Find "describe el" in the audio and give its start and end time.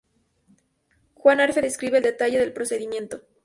1.61-2.03